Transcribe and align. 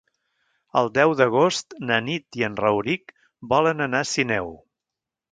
El 0.79 0.87
deu 0.93 1.11
d'agost 1.17 1.75
na 1.89 1.99
Nit 2.05 2.39
i 2.41 2.45
en 2.47 2.55
Rauric 2.63 3.13
volen 3.53 3.85
anar 3.87 4.01
a 4.07 4.09
Sineu. 4.13 4.49